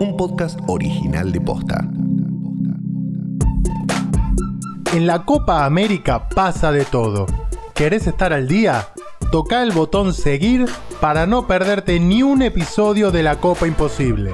[0.00, 1.88] un podcast original de Posta.
[4.92, 7.26] En la Copa América pasa de todo.
[7.74, 8.88] ¿Querés estar al día?
[9.30, 10.66] Toca el botón seguir
[11.00, 14.32] para no perderte ni un episodio de la Copa Imposible.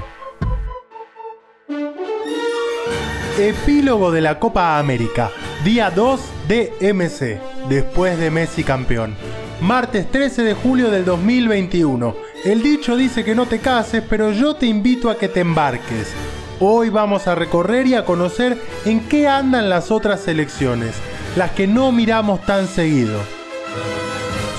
[3.38, 5.30] Epílogo de la Copa América,
[5.64, 9.14] día 2 de MC, después de Messi campeón.
[9.60, 12.29] Martes 13 de julio del 2021.
[12.42, 16.10] El dicho dice que no te cases, pero yo te invito a que te embarques.
[16.58, 20.94] Hoy vamos a recorrer y a conocer en qué andan las otras selecciones,
[21.36, 23.18] las que no miramos tan seguido.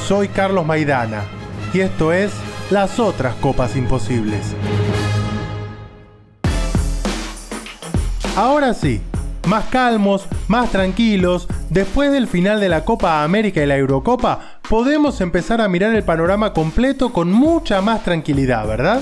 [0.07, 1.23] Soy Carlos Maidana
[1.73, 2.31] y esto es
[2.69, 4.53] Las otras Copas Imposibles.
[8.35, 9.01] Ahora sí,
[9.47, 15.19] más calmos, más tranquilos, después del final de la Copa América y la Eurocopa, podemos
[15.19, 19.01] empezar a mirar el panorama completo con mucha más tranquilidad, ¿verdad?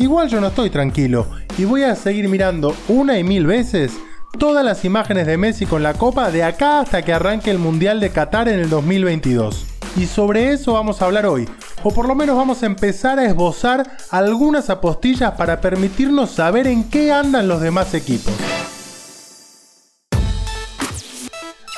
[0.00, 3.92] Igual yo no estoy tranquilo y voy a seguir mirando una y mil veces
[4.36, 8.00] todas las imágenes de Messi con la Copa de acá hasta que arranque el Mundial
[8.00, 9.64] de Qatar en el 2022.
[9.96, 11.48] Y sobre eso vamos a hablar hoy,
[11.84, 16.82] o por lo menos vamos a empezar a esbozar algunas apostillas para permitirnos saber en
[16.90, 18.34] qué andan los demás equipos.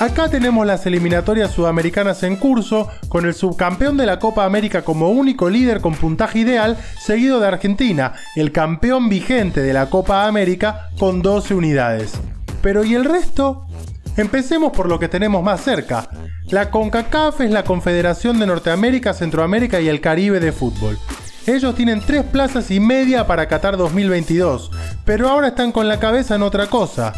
[0.02, 5.10] Acá tenemos las eliminatorias sudamericanas en curso, con el subcampeón de la Copa América como
[5.10, 10.90] único líder con puntaje ideal, seguido de Argentina, el campeón vigente de la Copa América
[10.98, 12.14] con 12 unidades.
[12.62, 13.68] Pero ¿y el resto?
[14.16, 16.08] Empecemos por lo que tenemos más cerca.
[16.48, 20.98] La CONCACAF es la Confederación de Norteamérica, Centroamérica y el Caribe de Fútbol.
[21.46, 24.68] Ellos tienen tres plazas y media para Qatar 2022,
[25.04, 27.12] pero ahora están con la cabeza en otra cosa.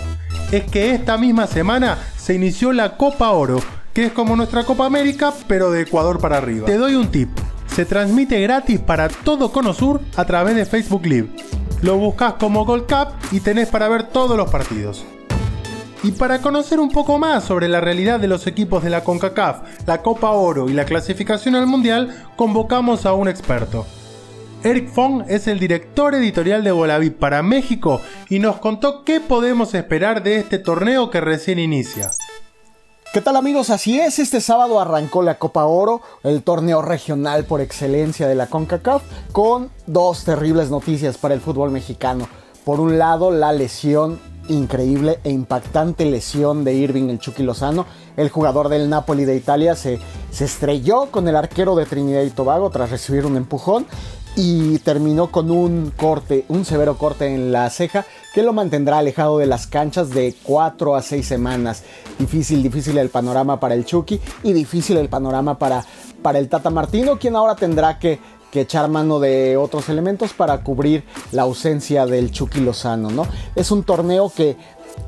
[0.52, 3.61] Es que esta misma semana se inició la Copa Oro,
[3.92, 6.64] que es como nuestra Copa América, pero de Ecuador para arriba.
[6.64, 7.28] Te doy un tip.
[7.67, 11.28] Se transmite gratis para todo Cono Sur a través de Facebook Live.
[11.83, 15.05] Lo buscas como Gold Cup y tenés para ver todos los partidos.
[16.02, 19.86] Y para conocer un poco más sobre la realidad de los equipos de la CONCACAF,
[19.86, 23.85] la Copa Oro y la clasificación al Mundial, convocamos a un experto.
[24.64, 29.75] Eric Fong es el director editorial de Bolavip para México y nos contó qué podemos
[29.75, 32.11] esperar de este torneo que recién inicia.
[33.13, 33.69] ¿Qué tal amigos?
[33.69, 38.47] Así es, este sábado arrancó la Copa Oro, el torneo regional por excelencia de la
[38.47, 42.27] CONCACAF, con dos terribles noticias para el fútbol mexicano.
[42.64, 47.85] Por un lado, la lesión increíble e impactante lesión de Irving el Chucky Lozano.
[48.17, 49.98] El jugador del Napoli de Italia se,
[50.30, 53.86] se estrelló con el arquero de Trinidad y Tobago tras recibir un empujón
[54.36, 59.39] y terminó con un corte, un severo corte en la ceja que lo mantendrá alejado
[59.39, 61.84] de las canchas de 4 a 6 semanas.
[62.18, 65.84] Difícil, difícil el panorama para el Chucky y difícil el panorama para,
[66.23, 68.18] para el Tata Martino, quien ahora tendrá que,
[68.50, 73.27] que echar mano de otros elementos para cubrir la ausencia del Chucky Lozano, ¿no?
[73.55, 74.56] Es un torneo que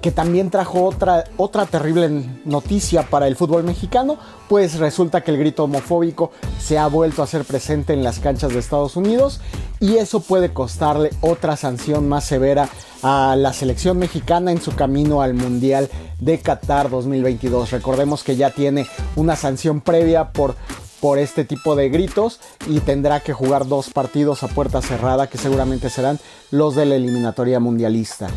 [0.00, 2.08] que también trajo otra, otra terrible
[2.44, 6.30] noticia para el fútbol mexicano, pues resulta que el grito homofóbico
[6.60, 9.40] se ha vuelto a hacer presente en las canchas de Estados Unidos
[9.80, 12.68] y eso puede costarle otra sanción más severa
[13.02, 17.70] a la selección mexicana en su camino al Mundial de Qatar 2022.
[17.72, 18.86] Recordemos que ya tiene
[19.16, 20.56] una sanción previa por
[21.00, 25.38] por este tipo de gritos y tendrá que jugar dos partidos a puerta cerrada que
[25.38, 26.18] seguramente serán
[26.50, 28.28] los de la eliminatoria mundialista.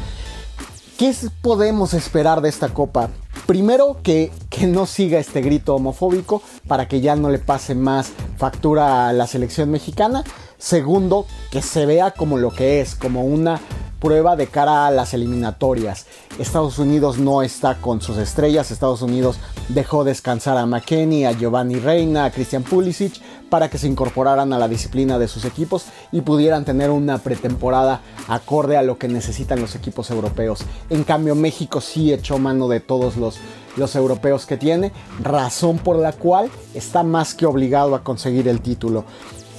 [0.99, 3.09] ¿Qué podemos esperar de esta copa?
[3.47, 8.11] Primero, que, que, no siga este grito homofóbico para que ya no le pase más
[8.35, 10.25] factura a la selección mexicana.
[10.57, 13.61] Segundo, que se vea como lo que es, como una
[14.01, 16.05] prueba de cara a las eliminatorias.
[16.37, 18.69] Estados Unidos no está con sus estrellas.
[18.69, 19.37] Estados Unidos
[19.69, 24.59] dejó descansar a McKenny, a Giovanni Reina, a Christian Pulisic para que se incorporaran a
[24.59, 29.61] la disciplina de sus equipos y pudieran tener una pretemporada acorde a lo que necesitan
[29.61, 30.61] los equipos europeos.
[30.89, 33.37] En cambio, México sí echó mano de todos los,
[33.75, 38.61] los europeos que tiene, razón por la cual está más que obligado a conseguir el
[38.61, 39.05] título.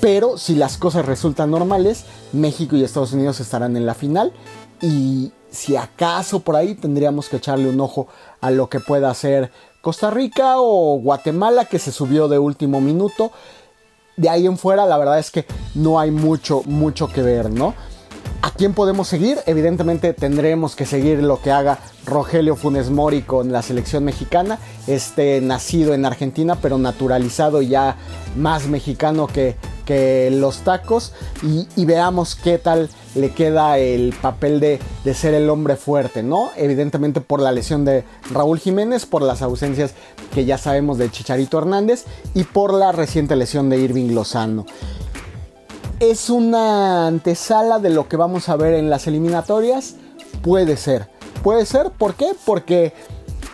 [0.01, 4.33] Pero si las cosas resultan normales, México y Estados Unidos estarán en la final
[4.81, 8.09] y si acaso por ahí tendríamos que echarle un ojo
[8.41, 9.51] a lo que pueda hacer
[9.81, 13.33] Costa Rica o Guatemala que se subió de último minuto.
[14.21, 17.73] De ahí en fuera la verdad es que no hay mucho, mucho que ver, ¿no?
[18.43, 19.39] ¿A quién podemos seguir?
[19.47, 25.41] Evidentemente tendremos que seguir lo que haga Rogelio Funes Mori con la selección mexicana, este
[25.41, 27.97] nacido en Argentina pero naturalizado ya
[28.37, 31.13] más mexicano que, que los tacos
[31.43, 36.51] y, veamos qué tal le queda el papel de, de, ser el hombre fuerte, ¿no?
[36.57, 39.95] Evidentemente por la lesión de Raúl Jiménez, por las ausencias
[40.33, 42.05] que ya sabemos de Chicharito Hernández
[42.35, 44.67] y por la reciente lesión de Irving Lozano.
[45.99, 49.97] ¿Es una antesala de lo que vamos a ver en las eliminatorias?
[50.43, 51.09] Puede ser.
[51.43, 52.33] Puede ser, ¿por qué?
[52.47, 52.95] Porque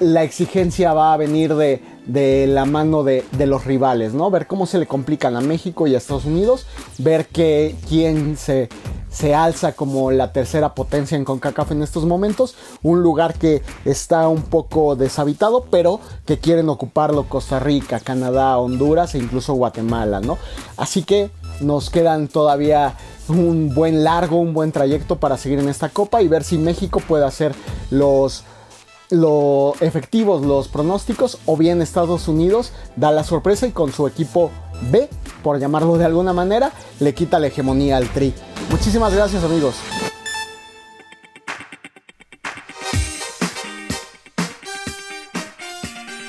[0.00, 4.31] la exigencia va a venir de, de la mano de, de, los rivales, ¿no?
[4.31, 6.66] Ver cómo se le complican a México y a Estados Unidos,
[6.98, 8.69] ver que quién se,
[9.10, 14.28] se alza como la tercera potencia en CONCACAF en estos momentos, un lugar que está
[14.28, 20.37] un poco deshabitado, pero que quieren ocuparlo Costa Rica, Canadá, Honduras e incluso Guatemala, ¿no?
[20.76, 21.31] Así que
[21.62, 22.94] nos quedan todavía
[23.28, 27.00] un buen largo, un buen trayecto para seguir en esta copa y ver si México
[27.00, 27.54] puede hacer
[27.90, 28.44] los
[29.10, 34.50] lo efectivos los pronósticos o bien Estados Unidos da la sorpresa y con su equipo
[34.90, 35.08] B,
[35.42, 38.34] por llamarlo de alguna manera, le quita la hegemonía al Tri.
[38.70, 39.76] Muchísimas gracias amigos.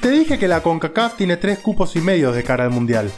[0.02, 3.12] Te dije que la CONCACAF tiene tres cupos y medio de cara al Mundial.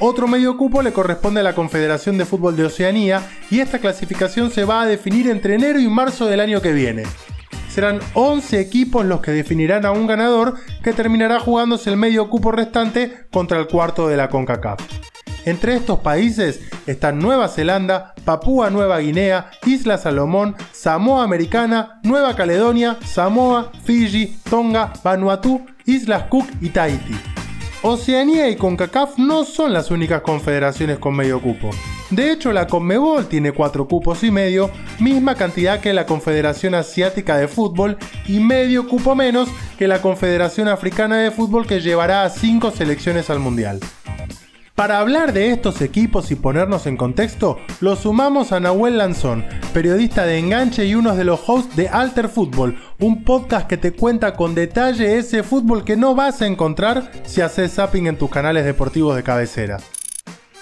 [0.00, 4.50] Otro medio cupo le corresponde a la Confederación de Fútbol de Oceanía y esta clasificación
[4.50, 7.04] se va a definir entre enero y marzo del año que viene.
[7.74, 10.54] Serán 11 equipos los que definirán a un ganador
[10.84, 14.78] que terminará jugándose el medio cupo restante contra el cuarto de la CONCACAF.
[15.44, 22.96] Entre estos países están Nueva Zelanda, Papúa Nueva Guinea, Isla Salomón, Samoa Americana, Nueva Caledonia,
[23.04, 27.16] Samoa, Fiji, Tonga, Vanuatu, Islas Cook y Tahiti.
[27.82, 31.70] Oceanía y CONCACAF no son las únicas confederaciones con medio cupo.
[32.10, 34.70] De hecho, la CONMEBOL tiene 4 cupos y medio,
[35.00, 37.96] misma cantidad que la Confederación Asiática de Fútbol
[38.28, 39.48] y medio cupo menos
[39.78, 43.80] que la Confederación Africana de Fútbol que llevará a 5 selecciones al Mundial.
[44.74, 50.26] Para hablar de estos equipos y ponernos en contexto, lo sumamos a Nahuel Lanzón, periodista
[50.26, 54.34] de Enganche y uno de los hosts de Alter Fútbol, un podcast que te cuenta
[54.34, 58.64] con detalle ese fútbol que no vas a encontrar si haces zapping en tus canales
[58.64, 59.78] deportivos de cabecera.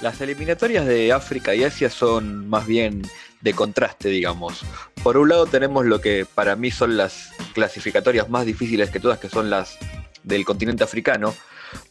[0.02, 3.02] Las eliminatorias de África y Asia son más bien
[3.40, 4.62] de contraste, digamos.
[5.04, 9.20] Por un lado tenemos lo que para mí son las clasificatorias más difíciles que todas,
[9.20, 9.78] que son las
[10.24, 11.32] del continente africano,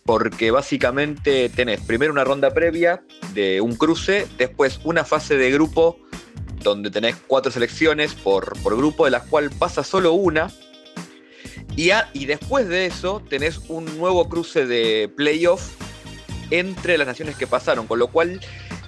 [0.03, 3.01] porque básicamente tenés primero una ronda previa
[3.33, 5.97] de un cruce, después una fase de grupo
[6.61, 10.51] donde tenés cuatro selecciones por, grupo, de las cuales pasa solo una.
[11.77, 15.80] Y, y después de eso tenés un nuevo cruce de playoff
[16.51, 18.39] entre las naciones que pasaron, con lo cual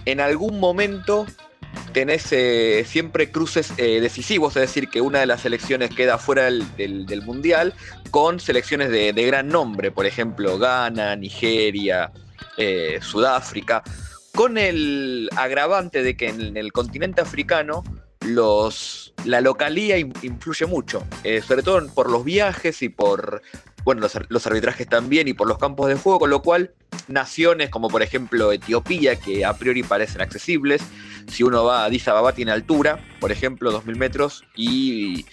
[0.05, 1.25] en algún momento
[1.93, 6.43] tenés eh, siempre cruces eh, decisivos, es decir, que una de las selecciones queda fuera
[6.43, 7.73] del, mundial
[8.11, 12.11] con selecciones de, gran nombre, por ejemplo, Ghana, Nigeria,
[12.57, 13.83] eh, Sudáfrica,
[14.35, 17.83] con el agravante de que en el continente africano
[18.21, 21.03] los, la localía influye mucho,
[21.45, 23.41] sobre todo por los viajes y por
[23.83, 26.71] bueno, los, arbitrajes también y por los campos de juego, con lo cual
[27.07, 30.81] naciones como por ejemplo Etiopía, que a priori parecen accesibles,
[31.27, 35.25] si uno va a Addis tiene altura, por ejemplo, 2.000 metros, y,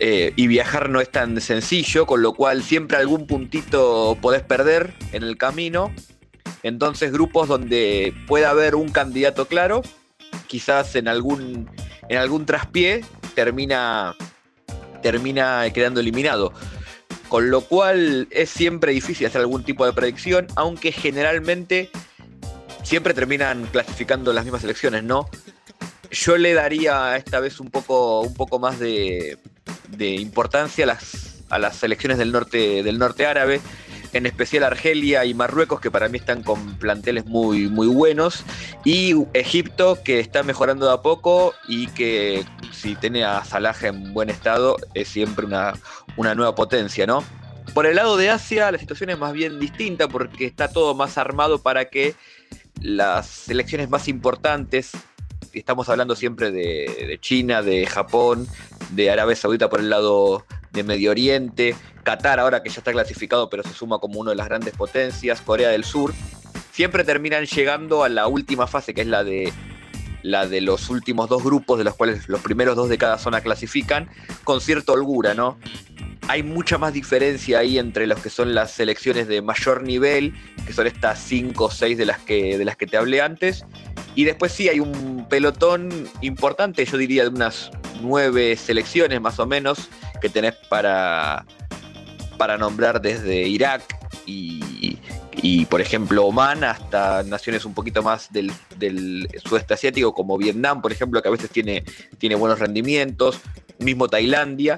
[0.00, 4.94] eh, y viajar no es tan sencillo, con lo cual siempre algún puntito podés perder
[5.12, 5.92] en el camino.
[6.62, 9.82] Entonces grupos donde pueda haber un candidato claro,
[10.46, 11.70] quizás en algún,
[12.08, 13.04] en algún traspié
[13.34, 14.14] termina,
[15.02, 16.52] termina quedando eliminado.
[17.28, 21.90] Con lo cual es siempre difícil hacer algún tipo de predicción, aunque generalmente
[22.82, 25.28] siempre terminan clasificando las mismas selecciones, ¿no?
[26.10, 29.38] Yo le daría esta vez un poco, un poco más de,
[29.98, 33.60] importancia a las, a las selecciones del norte, del norte árabe,
[34.18, 38.44] en especial Argelia y Marruecos, que para mí están con planteles muy, muy buenos,
[38.84, 44.12] y Egipto, que está mejorando de a poco y que si tiene a Salah en
[44.12, 45.74] buen estado, es siempre una,
[46.16, 47.22] una nueva potencia, ¿no?
[47.74, 51.16] Por el lado de Asia, la situación es más bien distinta porque está todo más
[51.16, 52.14] armado para que
[52.80, 54.92] las selecciones más importantes,
[55.52, 58.46] estamos hablando siempre de, China, de Japón,
[58.90, 63.48] de Arabia Saudita por el lado de Medio Oriente, Qatar ahora que ya está clasificado
[63.50, 66.12] pero se suma como una de las grandes potencias, Corea del Sur,
[66.72, 69.52] siempre terminan llegando a la última fase que es la de
[70.22, 73.40] la de los últimos dos grupos de los cuales los primeros dos de cada zona
[73.40, 74.08] clasifican
[74.44, 75.58] con cierta holgura, ¿no?
[76.28, 80.34] hay mucha más diferencia ahí entre los que son las selecciones de mayor nivel,
[80.66, 83.64] que son estas 5 o 6 de las que, de las que te hablé antes.
[84.14, 87.70] Y después sí hay un pelotón importante, yo diría de unas
[88.02, 89.88] 9 selecciones más o menos,
[90.20, 91.44] que tenés para,
[92.36, 93.82] para nombrar desde Irak
[94.26, 94.98] y,
[95.70, 98.50] por ejemplo Oman hasta naciones un poquito más del,
[99.44, 101.84] sudeste asiático como Vietnam, por ejemplo, que a veces tiene,
[102.18, 103.40] tiene buenos rendimientos,
[103.78, 104.76] mismo Tailandia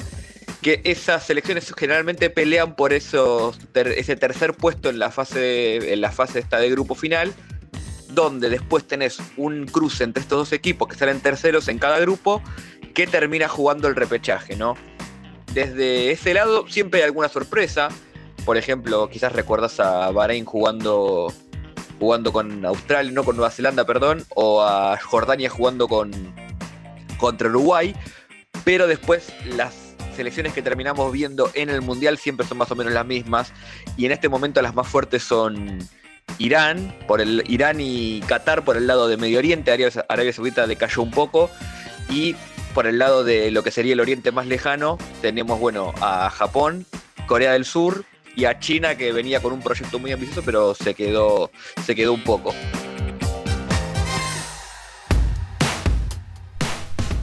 [0.63, 6.13] que esas selecciones generalmente pelean por esos ese tercer puesto en la fase en la
[6.13, 7.33] fase esta de grupo final
[8.15, 12.43] donde después tenés un cruce entre estos dos equipos que salen terceros en cada grupo,
[12.95, 14.77] que termina jugando el repechaje, ¿no?
[15.55, 17.89] Desde ese lado siempre hay alguna sorpresa.
[18.45, 21.33] Por ejemplo, quizás recuerdas a Bahrein jugando,
[21.99, 26.13] jugando con Australia, no con Nueva Zelanda, perdón, o a Jordania jugando con,
[27.19, 27.95] contra Uruguay.
[28.65, 32.93] Pero después las selecciones que terminamos viendo en el Mundial siempre son más o menos
[32.93, 33.53] las mismas.
[33.97, 35.79] Y en este momento las más fuertes son
[36.39, 40.67] Irán, por el Irán y Qatar por el lado de Medio Oriente, Arabia, Arabia Saudita
[40.67, 41.51] le cayó un poco.
[42.09, 42.35] Y
[42.75, 46.87] por el lado de lo que sería el Oriente más lejano, tenemos bueno a Japón,
[47.27, 48.05] Corea del Sur
[48.37, 51.51] y a China que venía con un proyecto muy ambicioso, pero se quedó,
[51.85, 52.55] se quedó un poco.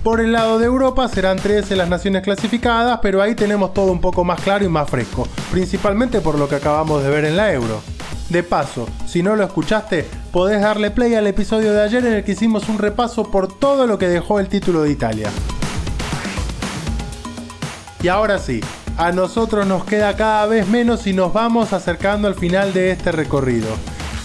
[0.03, 3.99] Por el lado de Europa serán 13 las naciones clasificadas, pero ahí tenemos todo un
[3.99, 7.51] poco más claro y más fresco, principalmente por lo que acabamos de ver en la
[7.51, 7.81] Euro.
[8.29, 12.23] De paso, si no lo escuchaste, podés darle play al episodio de ayer en el
[12.25, 15.29] que hicimos un repaso por todo lo que dejó el título de Italia.
[18.03, 18.59] Y ahora sí,
[18.97, 23.13] a nosotros nos queda cada vez menos y nos vamos acercando al final de este
[23.13, 23.69] recorrido.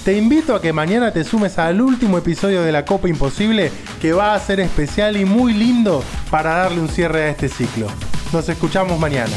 [0.05, 4.13] Te invito a que mañana te sumes al último episodio de la Copa Imposible que
[4.13, 7.87] va a ser especial y muy lindo para darle un cierre a este ciclo.
[8.33, 9.37] Nos escuchamos mañana.